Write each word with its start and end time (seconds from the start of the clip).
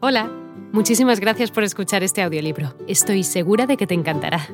Hola, 0.00 0.30
muchísimas 0.72 1.18
gracias 1.18 1.50
por 1.50 1.64
escuchar 1.64 2.04
este 2.04 2.22
audiolibro. 2.22 2.72
Estoy 2.86 3.24
segura 3.24 3.66
de 3.66 3.76
que 3.76 3.88
te 3.88 3.94
encantará. 3.94 4.46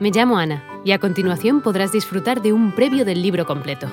Me 0.00 0.10
llamo 0.10 0.38
Ana 0.38 0.64
y 0.82 0.92
a 0.92 0.98
continuación 0.98 1.60
podrás 1.60 1.92
disfrutar 1.92 2.40
de 2.40 2.54
un 2.54 2.74
previo 2.74 3.04
del 3.04 3.20
libro 3.20 3.44
completo. 3.44 3.86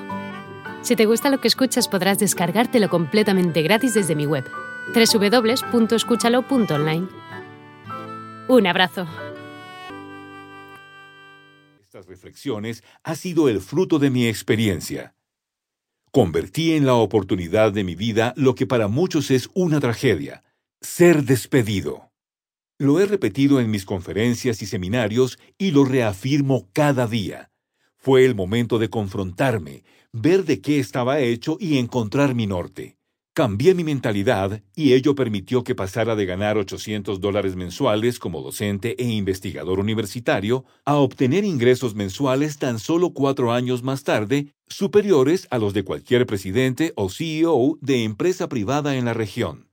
Si 0.80 0.96
te 0.96 1.04
gusta 1.04 1.28
lo 1.28 1.38
que 1.38 1.48
escuchas 1.48 1.86
podrás 1.86 2.18
descargártelo 2.18 2.88
completamente 2.88 3.60
gratis 3.60 3.92
desde 3.92 4.14
mi 4.14 4.24
web, 4.24 4.46
www.escúchalo.online. 4.94 7.08
Un 8.48 8.66
abrazo. 8.66 9.06
Estas 11.78 12.06
reflexiones 12.06 12.82
ha 13.02 13.16
sido 13.16 13.50
el 13.50 13.60
fruto 13.60 13.98
de 13.98 14.08
mi 14.08 14.28
experiencia. 14.28 15.14
Convertí 16.10 16.72
en 16.72 16.86
la 16.86 16.94
oportunidad 16.94 17.74
de 17.74 17.84
mi 17.84 17.94
vida 17.94 18.32
lo 18.34 18.54
que 18.54 18.66
para 18.66 18.88
muchos 18.88 19.30
es 19.30 19.50
una 19.52 19.78
tragedia 19.78 20.42
ser 20.86 21.24
despedido. 21.24 22.12
Lo 22.78 23.00
he 23.00 23.06
repetido 23.06 23.60
en 23.60 23.70
mis 23.70 23.84
conferencias 23.84 24.62
y 24.62 24.66
seminarios 24.66 25.38
y 25.58 25.72
lo 25.72 25.84
reafirmo 25.84 26.68
cada 26.72 27.08
día. 27.08 27.50
Fue 27.96 28.24
el 28.24 28.36
momento 28.36 28.78
de 28.78 28.88
confrontarme, 28.88 29.82
ver 30.12 30.44
de 30.44 30.60
qué 30.60 30.78
estaba 30.78 31.18
hecho 31.18 31.58
y 31.58 31.78
encontrar 31.78 32.34
mi 32.34 32.46
norte. 32.46 32.96
Cambié 33.34 33.74
mi 33.74 33.82
mentalidad 33.82 34.62
y 34.74 34.92
ello 34.92 35.14
permitió 35.14 35.64
que 35.64 35.74
pasara 35.74 36.14
de 36.14 36.24
ganar 36.24 36.56
800 36.56 37.20
dólares 37.20 37.56
mensuales 37.56 38.18
como 38.18 38.40
docente 38.40 38.94
e 38.96 39.08
investigador 39.08 39.80
universitario 39.80 40.64
a 40.84 40.94
obtener 40.94 41.44
ingresos 41.44 41.94
mensuales 41.96 42.58
tan 42.58 42.78
solo 42.78 43.10
cuatro 43.10 43.52
años 43.52 43.82
más 43.82 44.04
tarde, 44.04 44.54
superiores 44.68 45.48
a 45.50 45.58
los 45.58 45.74
de 45.74 45.82
cualquier 45.82 46.26
presidente 46.26 46.92
o 46.94 47.10
CEO 47.10 47.76
de 47.80 48.04
empresa 48.04 48.48
privada 48.48 48.96
en 48.96 49.04
la 49.04 49.14
región. 49.14 49.66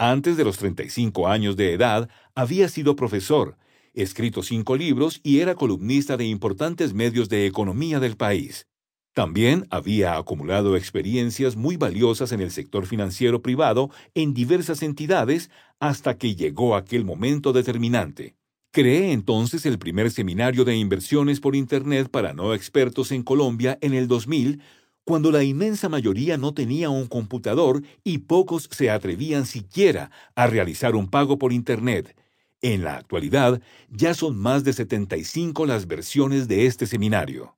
Antes 0.00 0.36
de 0.36 0.44
los 0.44 0.58
35 0.58 1.26
años 1.26 1.56
de 1.56 1.72
edad, 1.72 2.08
había 2.36 2.68
sido 2.68 2.94
profesor, 2.94 3.56
escrito 3.94 4.44
cinco 4.44 4.76
libros 4.76 5.18
y 5.24 5.40
era 5.40 5.56
columnista 5.56 6.16
de 6.16 6.24
importantes 6.24 6.94
medios 6.94 7.28
de 7.28 7.46
economía 7.46 7.98
del 7.98 8.16
país. 8.16 8.68
También 9.12 9.66
había 9.70 10.16
acumulado 10.16 10.76
experiencias 10.76 11.56
muy 11.56 11.76
valiosas 11.76 12.30
en 12.30 12.40
el 12.40 12.52
sector 12.52 12.86
financiero 12.86 13.42
privado 13.42 13.90
en 14.14 14.34
diversas 14.34 14.84
entidades 14.84 15.50
hasta 15.80 16.16
que 16.16 16.36
llegó 16.36 16.76
aquel 16.76 17.04
momento 17.04 17.52
determinante. 17.52 18.36
Creé 18.70 19.10
entonces 19.10 19.66
el 19.66 19.80
primer 19.80 20.12
seminario 20.12 20.64
de 20.64 20.76
inversiones 20.76 21.40
por 21.40 21.56
Internet 21.56 22.08
para 22.08 22.34
no 22.34 22.54
expertos 22.54 23.10
en 23.10 23.24
Colombia 23.24 23.78
en 23.80 23.94
el 23.94 24.06
2000 24.06 24.62
cuando 25.08 25.32
la 25.32 25.42
inmensa 25.42 25.88
mayoría 25.88 26.36
no 26.36 26.52
tenía 26.52 26.90
un 26.90 27.06
computador 27.06 27.82
y 28.04 28.18
pocos 28.18 28.68
se 28.70 28.90
atrevían 28.90 29.46
siquiera 29.46 30.10
a 30.34 30.46
realizar 30.46 30.94
un 30.94 31.08
pago 31.08 31.38
por 31.38 31.50
Internet. 31.50 32.14
En 32.60 32.84
la 32.84 32.96
actualidad, 32.96 33.62
ya 33.88 34.12
son 34.12 34.36
más 34.36 34.64
de 34.64 34.74
75 34.74 35.64
las 35.64 35.86
versiones 35.86 36.46
de 36.46 36.66
este 36.66 36.86
seminario. 36.86 37.56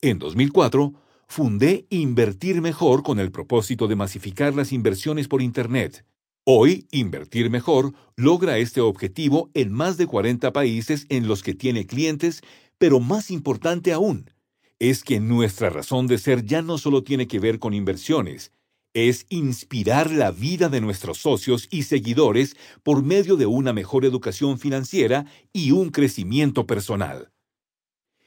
En 0.00 0.18
2004, 0.18 0.94
fundé 1.26 1.84
Invertir 1.90 2.62
Mejor 2.62 3.02
con 3.02 3.20
el 3.20 3.30
propósito 3.30 3.86
de 3.86 3.96
masificar 3.96 4.54
las 4.54 4.72
inversiones 4.72 5.28
por 5.28 5.42
Internet. 5.42 6.06
Hoy, 6.44 6.86
Invertir 6.90 7.50
Mejor 7.50 7.92
logra 8.16 8.56
este 8.56 8.80
objetivo 8.80 9.50
en 9.52 9.72
más 9.72 9.98
de 9.98 10.06
40 10.06 10.54
países 10.54 11.04
en 11.10 11.28
los 11.28 11.42
que 11.42 11.52
tiene 11.52 11.84
clientes, 11.84 12.40
pero 12.78 12.98
más 12.98 13.30
importante 13.30 13.92
aún, 13.92 14.30
es 14.82 15.04
que 15.04 15.20
nuestra 15.20 15.70
razón 15.70 16.08
de 16.08 16.18
ser 16.18 16.44
ya 16.44 16.60
no 16.60 16.76
solo 16.76 17.04
tiene 17.04 17.28
que 17.28 17.38
ver 17.38 17.60
con 17.60 17.72
inversiones, 17.72 18.50
es 18.94 19.26
inspirar 19.28 20.10
la 20.10 20.32
vida 20.32 20.68
de 20.68 20.80
nuestros 20.80 21.18
socios 21.18 21.68
y 21.70 21.84
seguidores 21.84 22.56
por 22.82 23.04
medio 23.04 23.36
de 23.36 23.46
una 23.46 23.72
mejor 23.72 24.04
educación 24.04 24.58
financiera 24.58 25.24
y 25.52 25.70
un 25.70 25.90
crecimiento 25.90 26.66
personal. 26.66 27.30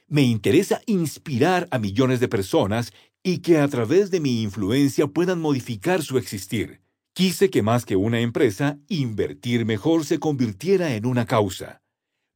Me 0.08 0.22
interesa 0.22 0.80
inspirar 0.86 1.68
a 1.70 1.78
millones 1.78 2.20
de 2.20 2.28
personas 2.28 2.90
y 3.22 3.40
que 3.40 3.58
a 3.58 3.68
través 3.68 4.10
de 4.10 4.20
mi 4.20 4.40
influencia 4.40 5.08
puedan 5.08 5.42
modificar 5.42 6.02
su 6.02 6.16
existir. 6.16 6.80
Quise 7.12 7.50
que 7.50 7.60
más 7.60 7.84
que 7.84 7.96
una 7.96 8.20
empresa, 8.20 8.78
invertir 8.88 9.66
mejor 9.66 10.06
se 10.06 10.18
convirtiera 10.18 10.94
en 10.94 11.04
una 11.04 11.26
causa. 11.26 11.82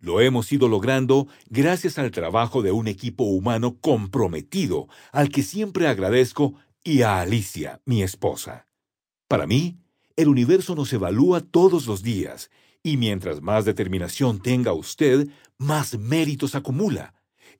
Lo 0.01 0.21
hemos 0.23 0.51
ido 0.51 0.67
logrando 0.67 1.29
gracias 1.51 1.99
al 1.99 2.11
trabajo 2.11 2.63
de 2.63 2.73
un 2.73 2.89
equipo 2.89 3.25
humano 3.25 3.77
comprometido, 3.81 4.89
al 5.13 5.29
que 5.29 5.43
siempre 5.43 5.89
agradezco, 5.89 6.55
y 6.83 7.03
a 7.03 7.21
Alicia, 7.21 7.83
mi 7.85 8.03
esposa. 8.03 8.67
Para 9.29 9.47
mí, 9.47 9.79
el 10.17 10.29
universo 10.29 10.75
nos 10.75 10.91
evalúa 10.95 11.41
todos 11.41 11.87
los 11.87 12.03
días, 12.03 12.51
y 12.83 12.97
mientras 12.97 13.43
más 13.43 13.67
determinación 13.67 14.41
tenga 14.41 14.73
usted, 14.73 15.29
más 15.59 15.99
méritos 15.99 16.55
acumula. 16.55 17.15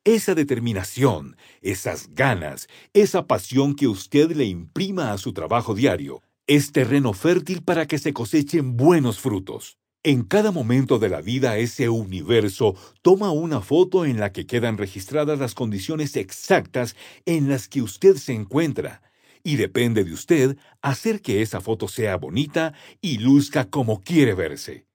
Esa 0.05 0.35
determinación, 0.35 1.37
esas 1.61 2.15
ganas, 2.15 2.69
esa 2.95 3.27
pasión 3.27 3.75
que 3.75 3.87
usted 3.87 4.33
le 4.33 4.47
imprima 4.47 5.13
a 5.13 5.19
su 5.19 5.35
trabajo 5.35 5.75
diario, 5.75 6.23
es 6.47 6.73
terreno 6.73 7.13
fértil 7.13 7.63
para 7.63 7.87
que 7.87 7.99
se 7.99 8.15
cosechen 8.15 8.79
buenos 8.79 9.19
frutos. 9.19 9.80
En 10.03 10.23
cada 10.23 10.51
momento 10.51 10.99
de 10.99 11.11
la 11.11 11.21
vida 11.21 11.59
ese 11.59 11.91
universo 11.91 12.75
toma 13.03 13.33
una 13.33 13.61
foto 13.61 14.07
en 14.07 14.19
la 14.19 14.33
que 14.33 14.47
quedan 14.47 14.79
registradas 14.79 15.39
las 15.39 15.55
condiciones 15.55 16.17
exactas 16.17 16.97
en 17.27 17.51
las 17.51 17.69
que 17.69 17.83
usted 17.83 18.17
se 18.17 18.33
encuentra, 18.33 19.03
y 19.43 19.57
depende 19.57 20.05
de 20.05 20.15
usted 20.15 20.57
hacer 20.81 21.21
que 21.21 21.43
esa 21.43 21.61
foto 21.61 21.87
sea 21.87 22.17
bonita 22.17 22.73
y 23.03 23.19
luzca 23.19 23.69
como 23.69 24.01
quiere 24.01 24.33
verse. 24.33 24.87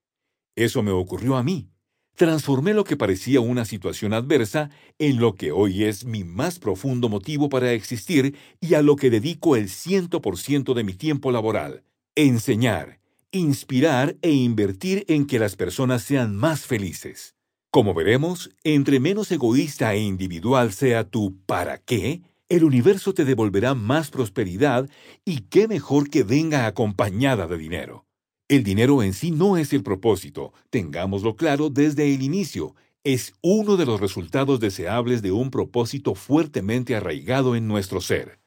Eso 0.55 0.81
me 0.81 0.89
ocurrió 0.89 1.35
a 1.35 1.43
mí. 1.43 1.69
Transformé 2.15 2.73
lo 2.73 2.83
que 2.83 2.97
parecía 2.97 3.41
una 3.41 3.65
situación 3.65 4.11
adversa 4.11 4.71
en 4.97 5.19
lo 5.19 5.35
que 5.35 5.51
hoy 5.51 5.83
es 5.83 6.03
mi 6.03 6.23
más 6.23 6.57
profundo 6.57 7.09
motivo 7.09 7.47
para 7.47 7.73
existir 7.73 8.35
y 8.59 8.73
a 8.73 8.81
lo 8.81 8.95
que 8.95 9.11
dedico 9.11 9.55
el 9.55 9.69
ciento 9.69 10.23
por 10.23 10.39
ciento 10.39 10.73
de 10.73 10.83
mi 10.83 10.93
tiempo 10.93 11.31
laboral, 11.31 11.83
enseñar 12.15 13.04
inspirar 13.37 14.17
e 14.21 14.31
invertir 14.31 15.05
en 15.07 15.27
que 15.27 15.39
las 15.39 15.55
personas 15.55 16.03
sean 16.03 16.35
más 16.35 16.65
felices. 16.65 17.35
Como 17.71 17.93
veremos, 17.93 18.51
entre 18.63 18.99
menos 18.99 19.31
egoísta 19.31 19.93
e 19.93 19.99
individual 19.99 20.71
sea 20.71 21.09
tu 21.09 21.37
para 21.45 21.77
qué, 21.77 22.21
el 22.47 22.63
universo 22.63 23.13
te 23.13 23.25
devolverá 23.25 23.73
más 23.73 24.11
prosperidad 24.11 24.89
y 25.25 25.41
qué 25.49 25.67
mejor 25.67 26.09
que 26.09 26.23
venga 26.23 26.67
acompañada 26.67 27.47
de 27.47 27.57
dinero. 27.57 28.05
El 28.47 28.63
dinero 28.63 29.03
en 29.03 29.13
sí 29.13 29.31
no 29.31 29.57
es 29.57 29.73
el 29.73 29.83
propósito, 29.83 30.53
tengámoslo 30.69 31.35
claro 31.35 31.69
desde 31.69 32.13
el 32.13 32.21
inicio, 32.21 32.75
es 33.03 33.33
uno 33.41 33.75
de 33.75 33.85
los 33.85 33.99
resultados 33.99 34.59
deseables 34.59 35.21
de 35.21 35.31
un 35.31 35.51
propósito 35.51 36.15
fuertemente 36.15 36.95
arraigado 36.95 37.55
en 37.55 37.67
nuestro 37.67 37.99
ser. 37.99 38.39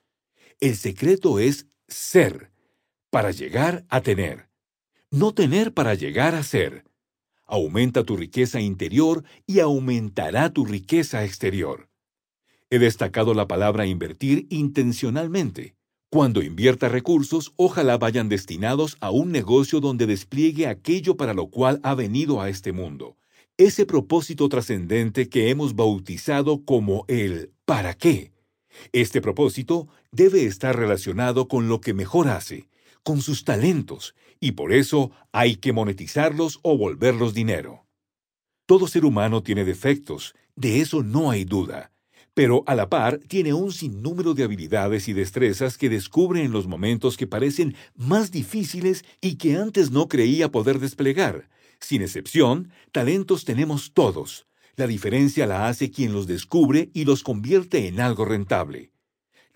El 0.60 0.76
secreto 0.76 1.38
es 1.38 1.66
ser, 1.86 2.50
para 3.10 3.30
llegar 3.30 3.84
a 3.88 4.00
tener 4.00 4.47
no 5.10 5.32
tener 5.32 5.72
para 5.72 5.94
llegar 5.94 6.34
a 6.34 6.42
ser. 6.42 6.84
Aumenta 7.46 8.04
tu 8.04 8.16
riqueza 8.16 8.60
interior 8.60 9.24
y 9.46 9.60
aumentará 9.60 10.52
tu 10.52 10.66
riqueza 10.66 11.24
exterior. 11.24 11.88
He 12.70 12.78
destacado 12.78 13.32
la 13.32 13.48
palabra 13.48 13.86
invertir 13.86 14.46
intencionalmente. 14.50 15.74
Cuando 16.10 16.42
invierta 16.42 16.88
recursos, 16.88 17.52
ojalá 17.56 17.96
vayan 17.96 18.28
destinados 18.28 18.96
a 19.00 19.10
un 19.10 19.32
negocio 19.32 19.80
donde 19.80 20.06
despliegue 20.06 20.66
aquello 20.66 21.16
para 21.16 21.32
lo 21.32 21.48
cual 21.48 21.80
ha 21.82 21.94
venido 21.94 22.42
a 22.42 22.50
este 22.50 22.72
mundo. 22.72 23.16
Ese 23.56 23.86
propósito 23.86 24.48
trascendente 24.48 25.28
que 25.28 25.50
hemos 25.50 25.74
bautizado 25.74 26.64
como 26.64 27.04
el 27.08 27.52
¿para 27.64 27.94
qué? 27.94 28.32
Este 28.92 29.20
propósito 29.20 29.88
debe 30.12 30.44
estar 30.44 30.76
relacionado 30.76 31.48
con 31.48 31.68
lo 31.68 31.80
que 31.80 31.94
mejor 31.94 32.28
hace, 32.28 32.68
con 33.08 33.22
sus 33.22 33.42
talentos, 33.42 34.14
y 34.38 34.52
por 34.52 34.70
eso 34.70 35.12
hay 35.32 35.56
que 35.56 35.72
monetizarlos 35.72 36.60
o 36.60 36.76
volverlos 36.76 37.32
dinero. 37.32 37.86
Todo 38.66 38.86
ser 38.86 39.06
humano 39.06 39.42
tiene 39.42 39.64
defectos, 39.64 40.34
de 40.56 40.82
eso 40.82 41.02
no 41.02 41.30
hay 41.30 41.46
duda, 41.46 41.90
pero 42.34 42.64
a 42.66 42.74
la 42.74 42.90
par 42.90 43.16
tiene 43.16 43.54
un 43.54 43.72
sinnúmero 43.72 44.34
de 44.34 44.42
habilidades 44.42 45.08
y 45.08 45.14
destrezas 45.14 45.78
que 45.78 45.88
descubre 45.88 46.44
en 46.44 46.52
los 46.52 46.66
momentos 46.66 47.16
que 47.16 47.26
parecen 47.26 47.76
más 47.96 48.30
difíciles 48.30 49.06
y 49.22 49.36
que 49.36 49.56
antes 49.56 49.90
no 49.90 50.06
creía 50.06 50.50
poder 50.50 50.78
desplegar. 50.78 51.48
Sin 51.80 52.02
excepción, 52.02 52.70
talentos 52.92 53.46
tenemos 53.46 53.92
todos. 53.94 54.46
La 54.76 54.86
diferencia 54.86 55.46
la 55.46 55.66
hace 55.66 55.90
quien 55.90 56.12
los 56.12 56.26
descubre 56.26 56.90
y 56.92 57.06
los 57.06 57.22
convierte 57.22 57.88
en 57.88 58.00
algo 58.00 58.26
rentable. 58.26 58.90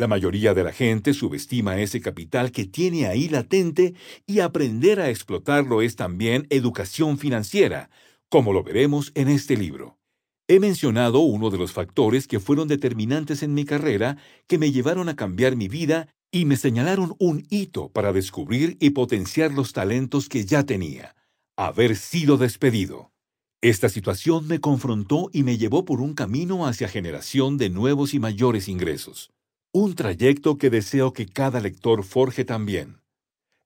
La 0.03 0.09
mayoría 0.09 0.53
de 0.53 0.65
la 0.65 0.73
gente 0.73 1.15
subestima 1.15 1.79
ese 1.79 2.01
capital 2.01 2.51
que 2.51 2.65
tiene 2.65 3.07
ahí 3.07 3.29
latente 3.29 3.95
y 4.27 4.41
aprender 4.41 4.99
a 4.99 5.11
explotarlo 5.11 5.81
es 5.81 5.95
también 5.95 6.49
educación 6.51 7.19
financiera, 7.19 7.89
como 8.29 8.53
lo 8.53 8.65
veremos 8.65 9.13
en 9.15 9.29
este 9.29 9.57
libro. 9.57 10.01
He 10.49 10.59
mencionado 10.59 11.21
uno 11.21 11.51
de 11.51 11.59
los 11.59 11.71
factores 11.71 12.27
que 12.27 12.41
fueron 12.41 12.67
determinantes 12.67 13.45
en 13.45 13.55
mi 13.55 13.65
carrera 13.65 14.17
que 14.49 14.59
me 14.59 14.73
llevaron 14.73 15.09
a 15.09 15.15
cambiar 15.15 15.55
mi 15.55 15.69
vida 15.69 16.09
y 16.33 16.47
me 16.47 16.57
señalaron 16.57 17.15
un 17.21 17.47
hito 17.49 17.89
para 17.89 18.13
descubrir 18.13 18.77
y 18.81 18.91
potenciar 18.91 19.53
los 19.53 19.73
talentos 19.73 20.29
que 20.29 20.45
ya 20.45 20.65
tenía, 20.65 21.15
haber 21.57 21.95
sido 21.95 22.39
despedido. 22.39 23.13
Esta 23.61 23.89
situación 23.89 24.49
me 24.49 24.59
confrontó 24.59 25.31
y 25.33 25.45
me 25.45 25.59
llevó 25.59 25.85
por 25.85 26.01
un 26.01 26.15
camino 26.15 26.67
hacia 26.67 26.89
generación 26.89 27.57
de 27.57 27.71
nuevos 27.71 28.15
y 28.15 28.19
mayores 28.19 28.67
ingresos. 28.67 29.31
Un 29.75 29.95
trayecto 29.95 30.59
que 30.59 30.69
deseo 30.69 31.15
que 31.15 31.25
cada 31.25 31.59
lector 31.59 32.05
forje 32.05 32.45
también. 32.45 33.01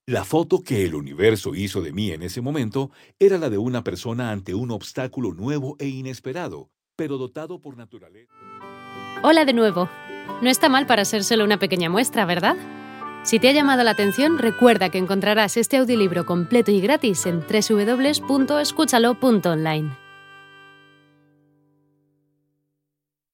La 0.06 0.24
foto 0.24 0.62
que 0.62 0.84
el 0.84 0.94
universo 0.94 1.56
hizo 1.56 1.82
de 1.82 1.92
mí 1.92 2.12
en 2.12 2.22
ese 2.22 2.40
momento 2.40 2.92
era 3.18 3.38
la 3.38 3.50
de 3.50 3.58
una 3.58 3.82
persona 3.82 4.30
ante 4.30 4.54
un 4.54 4.70
obstáculo 4.70 5.34
nuevo 5.34 5.74
e 5.80 5.88
inesperado, 5.88 6.70
pero 6.94 7.18
dotado 7.18 7.60
por 7.60 7.76
naturaleza. 7.76 8.32
Hola 9.24 9.44
de 9.44 9.52
nuevo. 9.52 9.88
No 10.42 10.48
está 10.48 10.68
mal 10.68 10.86
para 10.86 11.04
ser 11.04 11.24
solo 11.24 11.42
una 11.42 11.58
pequeña 11.58 11.90
muestra, 11.90 12.24
¿verdad? 12.24 12.54
Si 13.24 13.40
te 13.40 13.48
ha 13.48 13.52
llamado 13.52 13.82
la 13.82 13.90
atención, 13.90 14.38
recuerda 14.38 14.90
que 14.90 14.98
encontrarás 14.98 15.56
este 15.56 15.76
audiolibro 15.76 16.24
completo 16.24 16.70
y 16.70 16.80
gratis 16.80 17.26
en 17.26 17.40
www.escúchalo.online. 17.40 20.05